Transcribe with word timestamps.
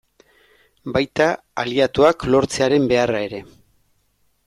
Baita, 0.95 1.27
aliatuak 1.65 2.27
lortzearen 2.37 2.91
beharra 2.93 3.25
ere. 3.31 3.47